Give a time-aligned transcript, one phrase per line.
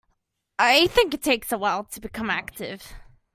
[0.57, 2.95] I think it takes a while to become active.